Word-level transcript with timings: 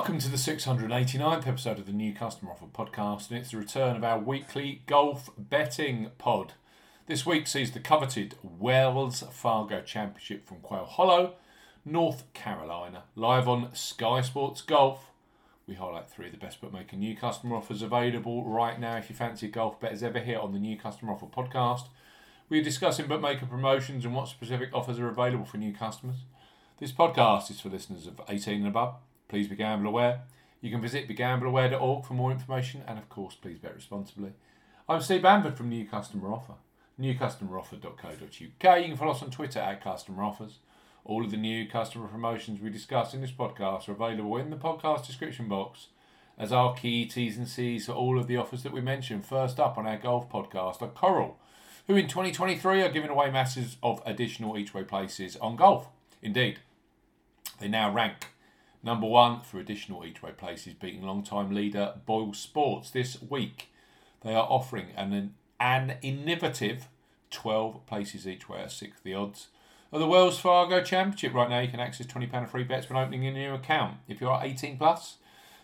Welcome 0.00 0.18
to 0.20 0.30
the 0.30 0.38
689th 0.38 1.46
episode 1.46 1.78
of 1.78 1.84
the 1.84 1.92
New 1.92 2.14
Customer 2.14 2.52
Offer 2.52 2.64
podcast, 2.72 3.28
and 3.28 3.38
it's 3.38 3.50
the 3.50 3.58
return 3.58 3.96
of 3.96 4.02
our 4.02 4.18
weekly 4.18 4.80
golf 4.86 5.28
betting 5.36 6.08
pod. 6.16 6.54
This 7.06 7.26
week 7.26 7.46
sees 7.46 7.72
the 7.72 7.80
coveted 7.80 8.34
Wells 8.42 9.22
Fargo 9.30 9.82
Championship 9.82 10.48
from 10.48 10.60
Quail 10.60 10.86
Hollow, 10.86 11.34
North 11.84 12.32
Carolina, 12.32 13.02
live 13.14 13.46
on 13.46 13.74
Sky 13.74 14.22
Sports 14.22 14.62
Golf. 14.62 15.10
We 15.66 15.74
highlight 15.74 16.08
three 16.08 16.26
of 16.26 16.32
the 16.32 16.38
best 16.38 16.62
bookmaker 16.62 16.96
new 16.96 17.14
customer 17.14 17.56
offers 17.56 17.82
available 17.82 18.42
right 18.44 18.80
now. 18.80 18.96
If 18.96 19.10
you 19.10 19.16
fancy 19.16 19.48
golf 19.48 19.78
bet, 19.80 19.92
as 19.92 20.02
ever 20.02 20.20
here 20.20 20.38
on 20.38 20.54
the 20.54 20.58
New 20.58 20.78
Customer 20.78 21.12
Offer 21.12 21.26
podcast, 21.26 21.88
we 22.48 22.58
are 22.58 22.64
discussing 22.64 23.06
bookmaker 23.06 23.44
promotions 23.44 24.06
and 24.06 24.14
what 24.14 24.28
specific 24.28 24.70
offers 24.72 24.98
are 24.98 25.10
available 25.10 25.44
for 25.44 25.58
new 25.58 25.74
customers. 25.74 26.24
This 26.78 26.90
podcast 26.90 27.50
is 27.50 27.60
for 27.60 27.68
listeners 27.68 28.06
of 28.06 28.22
18 28.30 28.60
and 28.60 28.66
above. 28.66 28.94
Please 29.30 29.46
be 29.46 29.54
gamble 29.54 29.86
aware. 29.86 30.22
You 30.60 30.72
can 30.72 30.80
visit 30.80 31.08
begambleaware.org 31.08 32.04
for 32.04 32.14
more 32.14 32.32
information, 32.32 32.82
and 32.88 32.98
of 32.98 33.08
course, 33.08 33.36
please 33.36 33.60
bet 33.60 33.76
responsibly. 33.76 34.32
I'm 34.88 35.00
Steve 35.00 35.22
Bamford 35.22 35.56
from 35.56 35.68
New 35.68 35.86
Customer 35.86 36.32
Offer, 36.32 36.54
newcustomeroffer.co.uk. 37.00 38.32
You 38.80 38.88
can 38.88 38.96
follow 38.96 39.12
us 39.12 39.22
on 39.22 39.30
Twitter 39.30 39.60
at 39.60 39.84
Customer 39.84 40.24
Offers. 40.24 40.58
All 41.04 41.24
of 41.24 41.30
the 41.30 41.36
new 41.36 41.68
customer 41.68 42.08
promotions 42.08 42.60
we 42.60 42.70
discuss 42.70 43.14
in 43.14 43.20
this 43.20 43.30
podcast 43.30 43.88
are 43.88 43.92
available 43.92 44.36
in 44.36 44.50
the 44.50 44.56
podcast 44.56 45.06
description 45.06 45.46
box 45.46 45.86
as 46.36 46.50
our 46.50 46.74
key 46.74 47.06
T's 47.06 47.36
and 47.36 47.46
C's 47.46 47.86
for 47.86 47.92
all 47.92 48.18
of 48.18 48.26
the 48.26 48.36
offers 48.36 48.64
that 48.64 48.72
we 48.72 48.80
mentioned. 48.80 49.24
First 49.24 49.60
up 49.60 49.78
on 49.78 49.86
our 49.86 49.96
golf 49.96 50.28
podcast 50.28 50.82
are 50.82 50.88
Coral, 50.88 51.38
who 51.86 51.94
in 51.94 52.08
2023 52.08 52.82
are 52.82 52.90
giving 52.90 53.10
away 53.10 53.30
masses 53.30 53.76
of 53.80 54.02
additional 54.04 54.58
each 54.58 54.74
way 54.74 54.82
places 54.82 55.36
on 55.36 55.54
golf. 55.54 55.86
Indeed, 56.20 56.58
they 57.60 57.68
now 57.68 57.92
rank 57.92 58.26
number 58.82 59.06
one 59.06 59.40
for 59.40 59.58
additional 59.58 60.04
each 60.04 60.22
way 60.22 60.32
places, 60.32 60.74
beating 60.74 61.02
long-time 61.02 61.54
leader 61.54 61.94
Boyle 62.06 62.32
Sports 62.32 62.90
this 62.90 63.20
week. 63.22 63.70
They 64.22 64.34
are 64.34 64.46
offering 64.48 64.88
an, 64.96 65.34
an 65.58 65.96
innovative 66.02 66.88
12 67.30 67.86
places 67.86 68.26
each 68.26 68.48
way 68.48 68.60
at 68.60 68.72
six 68.72 68.98
the 69.02 69.14
odds. 69.14 69.48
Of 69.92 70.00
the 70.00 70.06
Wells 70.06 70.38
Fargo 70.38 70.82
Championship 70.82 71.34
right 71.34 71.50
now, 71.50 71.58
you 71.58 71.68
can 71.68 71.80
access 71.80 72.06
£20 72.06 72.48
free 72.48 72.62
bets 72.62 72.88
when 72.88 73.02
opening 73.02 73.26
a 73.26 73.32
new 73.32 73.54
account 73.54 73.98
if 74.06 74.20
you 74.20 74.28
are 74.28 74.44
18 74.44 74.78
plus. 74.78 75.16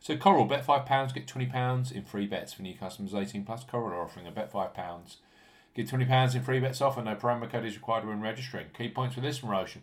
So 0.00 0.16
Coral, 0.16 0.46
bet 0.46 0.66
£5, 0.66 1.14
get 1.14 1.26
£20 1.26 1.92
in 1.92 2.04
free 2.04 2.26
bets 2.26 2.52
for 2.52 2.62
new 2.62 2.74
customers 2.74 3.14
18 3.14 3.44
plus. 3.44 3.64
Coral 3.64 3.98
are 3.98 4.02
offering 4.02 4.26
a 4.26 4.30
bet 4.30 4.52
£5, 4.52 5.16
get 5.74 5.88
£20 5.88 6.34
in 6.34 6.42
free 6.42 6.60
bets 6.60 6.80
offer. 6.80 7.02
No 7.02 7.14
promo 7.16 7.50
code 7.50 7.64
is 7.64 7.74
required 7.74 8.06
when 8.06 8.20
registering. 8.20 8.66
Key 8.76 8.88
points 8.88 9.14
for 9.14 9.20
this 9.20 9.40
promotion. 9.40 9.82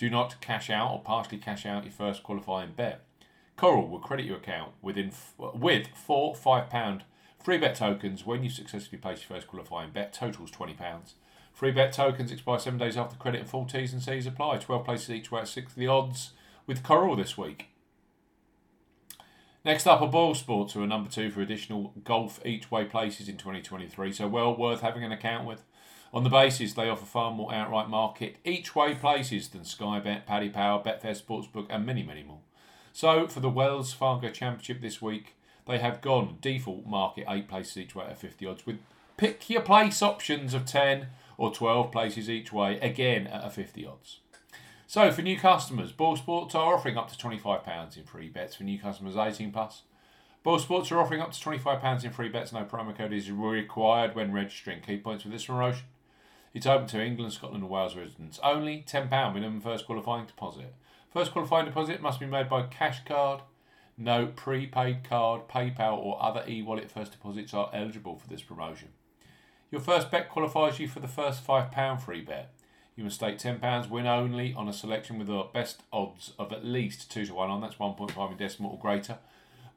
Do 0.00 0.08
not 0.08 0.40
cash 0.40 0.70
out 0.70 0.92
or 0.92 1.02
partially 1.02 1.36
cash 1.36 1.66
out 1.66 1.84
your 1.84 1.92
first 1.92 2.22
qualifying 2.22 2.72
bet. 2.74 3.04
Coral 3.58 3.86
will 3.86 3.98
credit 3.98 4.24
your 4.24 4.38
account 4.38 4.72
within 4.80 5.12
with 5.36 5.88
four 5.88 6.34
five 6.34 6.70
pound 6.70 7.04
free 7.38 7.58
bet 7.58 7.74
tokens 7.74 8.24
when 8.24 8.42
you 8.42 8.48
successfully 8.48 8.96
place 8.96 9.20
your 9.20 9.36
first 9.36 9.46
qualifying 9.46 9.90
bet. 9.90 10.14
Totals 10.14 10.50
twenty 10.50 10.72
pounds. 10.72 11.16
Free 11.52 11.70
bet 11.70 11.92
tokens 11.92 12.32
expire 12.32 12.58
seven 12.58 12.78
days 12.78 12.96
after 12.96 13.14
credit 13.16 13.42
and 13.42 13.50
full 13.50 13.66
T's 13.66 13.92
and 13.92 14.02
C's 14.02 14.24
apply. 14.24 14.56
Twelve 14.56 14.86
places 14.86 15.10
each 15.10 15.30
way 15.30 15.42
at 15.42 15.48
six 15.48 15.74
the 15.74 15.86
odds 15.86 16.30
with 16.66 16.82
Coral 16.82 17.14
this 17.14 17.36
week. 17.36 17.66
Next 19.66 19.86
up 19.86 20.00
are 20.00 20.08
Boyle 20.08 20.34
Sports, 20.34 20.72
who 20.72 20.82
are 20.82 20.86
number 20.86 21.10
two 21.10 21.30
for 21.30 21.42
additional 21.42 21.92
golf 22.04 22.40
each 22.46 22.70
way 22.70 22.86
places 22.86 23.28
in 23.28 23.36
2023, 23.36 24.12
so 24.12 24.26
well 24.26 24.56
worth 24.56 24.80
having 24.80 25.04
an 25.04 25.12
account 25.12 25.46
with. 25.46 25.62
On 26.12 26.24
the 26.24 26.30
basis 26.30 26.72
they 26.74 26.88
offer 26.88 27.04
far 27.04 27.30
more 27.32 27.54
outright 27.54 27.88
market 27.88 28.36
each 28.44 28.74
way 28.74 28.94
places 28.94 29.48
than 29.48 29.64
Sky 29.64 30.00
Bet, 30.00 30.26
Paddy 30.26 30.48
Power, 30.48 30.82
Betfair 30.82 31.20
Sportsbook, 31.20 31.66
and 31.70 31.86
many, 31.86 32.02
many 32.02 32.22
more. 32.22 32.40
So 32.92 33.28
for 33.28 33.40
the 33.40 33.48
Wells 33.48 33.92
Fargo 33.92 34.30
Championship 34.30 34.80
this 34.80 35.00
week, 35.00 35.36
they 35.68 35.78
have 35.78 36.00
gone 36.00 36.38
default 36.40 36.84
market 36.84 37.26
eight 37.28 37.48
places 37.48 37.76
each 37.76 37.94
way 37.94 38.06
at 38.06 38.18
50 38.18 38.46
odds 38.46 38.66
with 38.66 38.78
pick 39.16 39.48
your 39.48 39.60
place 39.62 40.02
options 40.02 40.52
of 40.52 40.64
10 40.64 41.06
or 41.36 41.52
12 41.52 41.92
places 41.92 42.28
each 42.28 42.52
way, 42.52 42.78
again 42.80 43.26
at 43.26 43.46
a 43.46 43.50
50 43.50 43.86
odds. 43.86 44.20
So 44.86 45.12
for 45.12 45.22
new 45.22 45.38
customers, 45.38 45.92
Boyle 45.92 46.16
Sports 46.16 46.54
are 46.56 46.74
offering 46.74 46.98
up 46.98 47.12
to 47.12 47.16
£25 47.16 47.96
in 47.96 48.04
free 48.04 48.28
bets 48.28 48.56
for 48.56 48.64
new 48.64 48.78
customers 48.78 49.16
18 49.16 49.52
plus. 49.52 49.82
Boyle 50.42 50.58
Sports 50.58 50.90
are 50.90 50.98
offering 50.98 51.20
up 51.20 51.32
to 51.32 51.38
£25 51.38 52.04
in 52.04 52.10
free 52.10 52.28
bets. 52.28 52.52
No 52.52 52.64
promo 52.64 52.96
code 52.96 53.12
is 53.12 53.30
required 53.30 54.16
when 54.16 54.32
registering. 54.32 54.80
Key 54.80 54.96
points 54.96 55.22
for 55.22 55.28
this 55.28 55.44
promotion. 55.44 55.84
It's 56.52 56.66
open 56.66 56.88
to 56.88 57.04
England, 57.04 57.32
Scotland, 57.32 57.62
and 57.62 57.70
Wales 57.70 57.94
residents 57.94 58.40
only. 58.42 58.84
£10 58.86 59.08
minimum 59.34 59.60
first 59.60 59.86
qualifying 59.86 60.26
deposit. 60.26 60.74
First 61.12 61.30
qualifying 61.30 61.66
deposit 61.66 62.02
must 62.02 62.18
be 62.18 62.26
made 62.26 62.48
by 62.48 62.62
cash 62.62 63.04
card. 63.04 63.42
No 63.96 64.26
prepaid 64.26 65.04
card, 65.04 65.46
PayPal, 65.48 65.98
or 65.98 66.20
other 66.20 66.42
e 66.48 66.62
wallet 66.62 66.90
first 66.90 67.12
deposits 67.12 67.54
are 67.54 67.70
eligible 67.72 68.16
for 68.16 68.26
this 68.28 68.42
promotion. 68.42 68.88
Your 69.70 69.80
first 69.80 70.10
bet 70.10 70.28
qualifies 70.28 70.80
you 70.80 70.88
for 70.88 70.98
the 70.98 71.06
first 71.06 71.46
£5 71.46 72.00
free 72.00 72.22
bet. 72.22 72.52
You 72.96 73.04
must 73.04 73.16
stake 73.16 73.38
£10 73.38 73.88
win 73.88 74.06
only 74.08 74.52
on 74.52 74.68
a 74.68 74.72
selection 74.72 75.18
with 75.18 75.28
the 75.28 75.44
best 75.54 75.82
odds 75.92 76.32
of 76.38 76.52
at 76.52 76.64
least 76.64 77.12
2 77.12 77.26
to 77.26 77.34
1 77.34 77.50
on, 77.50 77.60
that's 77.60 77.76
1.5 77.76 78.30
in 78.32 78.36
decimal 78.36 78.72
or 78.72 78.78
greater. 78.78 79.18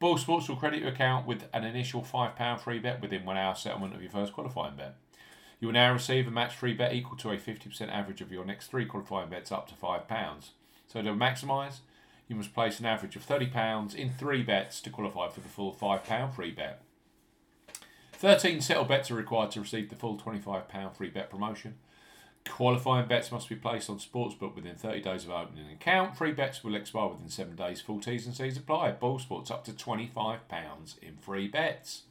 Boyle 0.00 0.16
Sports 0.16 0.48
will 0.48 0.56
credit 0.56 0.80
your 0.80 0.88
account 0.88 1.26
with 1.26 1.44
an 1.52 1.64
initial 1.64 2.02
£5 2.02 2.60
free 2.60 2.78
bet 2.78 3.02
within 3.02 3.26
one 3.26 3.36
hour 3.36 3.54
settlement 3.54 3.94
of 3.94 4.00
your 4.00 4.10
first 4.10 4.32
qualifying 4.32 4.76
bet. 4.76 4.96
You 5.62 5.68
will 5.68 5.74
now 5.74 5.92
receive 5.92 6.26
a 6.26 6.32
match 6.32 6.56
free 6.56 6.74
bet 6.74 6.92
equal 6.92 7.16
to 7.18 7.30
a 7.30 7.36
50% 7.36 7.88
average 7.88 8.20
of 8.20 8.32
your 8.32 8.44
next 8.44 8.66
three 8.66 8.84
qualifying 8.84 9.30
bets 9.30 9.52
up 9.52 9.68
to 9.68 9.76
£5. 9.76 10.48
So 10.88 11.02
to 11.02 11.10
maximise, 11.10 11.76
you 12.26 12.34
must 12.34 12.52
place 12.52 12.80
an 12.80 12.86
average 12.86 13.14
of 13.14 13.24
£30 13.24 13.94
in 13.94 14.10
three 14.10 14.42
bets 14.42 14.80
to 14.80 14.90
qualify 14.90 15.28
for 15.28 15.38
the 15.38 15.48
full 15.48 15.72
£5 15.72 16.34
free 16.34 16.50
bet. 16.50 16.82
13 18.14 18.60
settle 18.60 18.82
bets 18.82 19.08
are 19.12 19.14
required 19.14 19.52
to 19.52 19.60
receive 19.60 19.88
the 19.88 19.94
full 19.94 20.18
£25 20.18 20.96
free 20.96 21.10
bet 21.10 21.30
promotion. 21.30 21.76
Qualifying 22.44 23.06
bets 23.06 23.30
must 23.30 23.48
be 23.48 23.54
placed 23.54 23.88
on 23.88 24.00
Sportsbook 24.00 24.56
within 24.56 24.74
30 24.74 25.00
days 25.00 25.22
of 25.22 25.30
opening 25.30 25.66
an 25.66 25.74
account. 25.74 26.16
Free 26.16 26.32
bets 26.32 26.64
will 26.64 26.74
expire 26.74 27.06
within 27.06 27.28
7 27.28 27.54
days. 27.54 27.80
Full 27.80 28.00
T's 28.00 28.26
and 28.26 28.34
C's 28.34 28.56
apply. 28.56 28.90
Boyle 28.90 29.20
Sports 29.20 29.52
up 29.52 29.64
to 29.66 29.70
£25 29.70 30.98
in 31.00 31.18
free 31.18 31.46
bets. 31.46 32.02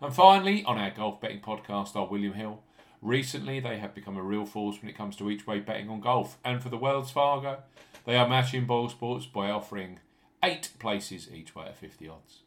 And 0.00 0.14
finally, 0.14 0.64
on 0.64 0.78
our 0.78 0.90
golf 0.90 1.20
betting 1.20 1.40
podcast 1.40 1.94
are 1.94 2.06
William 2.06 2.32
Hill, 2.32 2.62
Recently, 3.00 3.60
they 3.60 3.78
have 3.78 3.94
become 3.94 4.16
a 4.16 4.22
real 4.22 4.44
force 4.44 4.80
when 4.80 4.90
it 4.90 4.96
comes 4.96 5.16
to 5.16 5.30
each 5.30 5.46
way 5.46 5.60
betting 5.60 5.88
on 5.88 6.00
golf. 6.00 6.38
And 6.44 6.62
for 6.62 6.68
the 6.68 6.76
Wells 6.76 7.10
Fargo, 7.10 7.58
they 8.04 8.16
are 8.16 8.28
matching 8.28 8.66
Boyle 8.66 8.88
Sports 8.88 9.26
by 9.26 9.50
offering 9.50 10.00
eight 10.42 10.70
places 10.78 11.28
each 11.32 11.54
way 11.54 11.66
at 11.66 11.76
50 11.76 12.08
odds. 12.08 12.40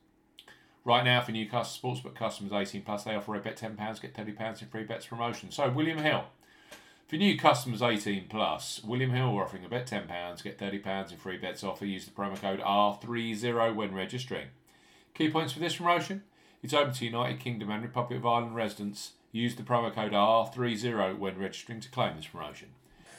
Right 0.83 1.05
now, 1.05 1.21
for 1.21 1.31
Newcastle 1.31 1.91
Sportsbook 1.93 2.15
customers 2.15 2.51
18 2.51 2.81
plus, 2.81 3.03
they 3.03 3.15
offer 3.15 3.35
a 3.35 3.39
bet 3.39 3.57
£10, 3.57 4.01
get 4.01 4.15
£30 4.15 4.61
in 4.61 4.67
free 4.67 4.83
bets 4.83 5.05
promotion. 5.05 5.51
So, 5.51 5.69
William 5.69 5.99
Hill. 5.99 6.25
For 7.07 7.17
new 7.17 7.37
customers 7.37 7.81
18 7.81 8.27
plus, 8.29 8.81
William 8.83 9.11
Hill 9.11 9.37
are 9.37 9.43
offering 9.43 9.65
a 9.65 9.69
bet 9.69 9.85
£10, 9.85 10.43
get 10.43 10.57
£30 10.57 11.11
in 11.11 11.17
free 11.17 11.37
bets 11.37 11.63
offer. 11.63 11.85
Use 11.85 12.05
the 12.05 12.11
promo 12.11 12.39
code 12.39 12.61
R30 12.61 13.75
when 13.75 13.93
registering. 13.93 14.47
Key 15.13 15.29
points 15.29 15.53
for 15.53 15.59
this 15.59 15.75
promotion 15.75 16.23
it's 16.63 16.73
open 16.73 16.93
to 16.93 17.05
United 17.05 17.39
Kingdom 17.39 17.71
and 17.71 17.83
Republic 17.83 18.19
of 18.19 18.25
Ireland 18.25 18.55
residents 18.55 19.13
Use 19.31 19.55
the 19.55 19.63
promo 19.63 19.93
code 19.93 20.11
R30 20.11 21.17
when 21.17 21.37
registering 21.37 21.79
to 21.79 21.89
claim 21.89 22.15
this 22.17 22.27
promotion. 22.27 22.69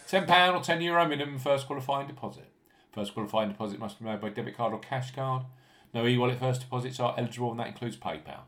£10 0.08 0.24
or 0.54 0.60
€10 0.60 0.82
Euro 0.82 1.08
minimum 1.08 1.38
first 1.38 1.66
qualifying 1.66 2.06
deposit. 2.06 2.50
First 2.92 3.14
qualifying 3.14 3.48
deposit 3.48 3.78
must 3.78 3.98
be 3.98 4.04
made 4.04 4.20
by 4.20 4.28
debit 4.28 4.56
card 4.56 4.74
or 4.74 4.78
cash 4.78 5.14
card. 5.14 5.44
No 5.94 6.06
e 6.06 6.18
wallet 6.18 6.38
first 6.38 6.60
deposits 6.60 7.00
are 7.00 7.14
eligible, 7.16 7.50
and 7.50 7.60
that 7.60 7.68
includes 7.68 7.96
PayPal. 7.96 8.42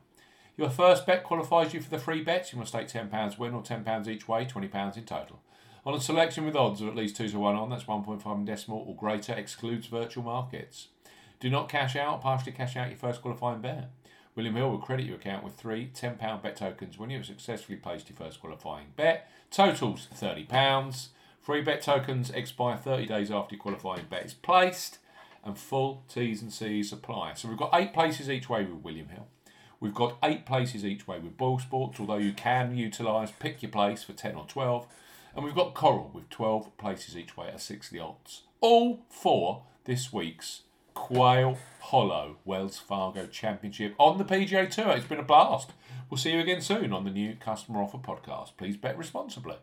Your 0.56 0.70
first 0.70 1.06
bet 1.06 1.25
qualifies 1.25 1.72
you 1.75 1.81
for 1.81 1.90
the 1.90 1.99
free 1.99 2.22
bets. 2.22 2.52
You 2.52 2.58
must 2.58 2.72
stake 2.72 2.88
£10 2.88 3.38
win 3.38 3.55
or 3.55 3.62
£10 3.62 4.06
each 4.06 4.28
way, 4.28 4.44
£20 4.44 4.96
in 4.96 5.05
total. 5.05 5.40
On 5.87 5.94
a 5.94 6.00
selection 6.00 6.44
with 6.44 6.56
odds 6.56 6.81
of 6.81 6.88
at 6.88 6.96
least 6.96 7.16
2 7.16 7.28
to 7.28 7.38
1 7.38 7.55
on, 7.55 7.70
that's 7.70 7.84
1.5 7.84 8.37
in 8.37 8.44
decimal 8.44 8.84
or 8.87 8.94
greater, 8.94 9.32
excludes 9.32 9.87
virtual 9.87 10.22
markets. 10.22 10.88
Do 11.40 11.50
not 11.50 11.69
cash 11.69 11.96
out, 11.96 12.22
partially 12.22 12.52
cash 12.52 12.76
out 12.76 12.88
your 12.88 12.99
first 12.99 13.20
qualifying 13.20 13.61
bet. 13.61 13.90
William 14.36 14.56
Hill 14.56 14.70
will 14.70 14.78
credit 14.78 15.06
your 15.06 15.16
account 15.16 15.44
with 15.44 15.54
three 15.54 15.90
£10 15.94 16.42
bet 16.42 16.56
tokens 16.56 16.98
when 16.98 17.10
you 17.10 17.19
have 17.19 17.26
successfully 17.26 17.76
placed 17.76 18.08
your 18.08 18.16
first 18.16 18.40
qualifying 18.40 18.88
bet. 18.96 19.31
Totals 19.50 20.08
£30. 20.14 21.08
Free 21.40 21.62
bet 21.62 21.82
tokens 21.82 22.31
expire 22.31 22.76
30 22.76 23.06
days 23.06 23.31
after 23.31 23.54
your 23.54 23.62
qualifying 23.62 24.06
bet 24.10 24.25
is 24.25 24.34
placed, 24.34 24.98
and 25.44 25.58
full 25.58 26.02
T's 26.08 26.42
and 26.42 26.52
C's 26.52 26.92
apply. 26.92 27.34
So 27.34 27.48
we've 27.48 27.58
got 27.58 27.70
eight 27.75 27.92
places 27.92 28.28
each 28.28 28.48
way 28.48 28.64
with 28.64 28.82
William 28.82 29.08
Hill. 29.08 29.26
We've 29.78 29.94
got 29.94 30.16
eight 30.22 30.46
places 30.46 30.84
each 30.84 31.06
way 31.06 31.19
with 31.19 31.37
Boyle 31.37 31.58
Sports, 31.58 32.00
although 32.00 32.16
you 32.16 32.32
can 32.32 32.76
utilise 32.76 33.30
pick 33.32 33.62
your 33.62 33.70
place 33.70 34.02
for 34.02 34.14
10 34.14 34.34
or 34.34 34.46
12. 34.46 34.87
And 35.37 35.44
we've 35.44 35.54
got 35.54 35.75
Coral 35.75 36.10
with 36.14 36.30
12 36.30 36.76
places 36.78 37.16
each 37.16 37.37
way 37.37 37.48
at 37.48 37.60
60 37.60 37.98
odds. 37.98 38.42
All 38.60 39.04
for 39.10 39.64
this 39.84 40.12
week's 40.12 40.62
Quail 40.94 41.58
Hollow 41.81 42.37
Wells 42.44 42.79
Fargo 42.79 43.26
Championship 43.26 43.94
on 43.99 44.17
the 44.17 44.25
PGA 44.25 44.70
Tour. 44.70 44.93
It's 44.93 45.06
been 45.06 45.19
a 45.19 45.25
blast. 45.25 45.73
We'll 46.08 46.19
see 46.19 46.32
you 46.32 46.41
again 46.41 46.61
soon 46.61 46.93
on 46.93 47.05
the 47.05 47.11
new 47.11 47.35
Customer 47.35 47.82
Offer 47.82 47.99
podcast. 47.99 48.56
Please 48.56 48.76
bet 48.76 48.96
responsibly. 48.96 49.56